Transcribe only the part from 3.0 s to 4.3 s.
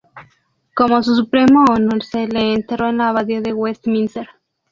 abadía de Westminster.